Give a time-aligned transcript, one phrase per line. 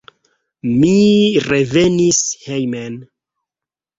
[0.77, 0.93] Mi
[1.47, 2.95] revenis hejmen.